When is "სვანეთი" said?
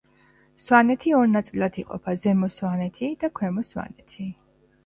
0.63-1.13, 2.57-3.11, 3.73-4.31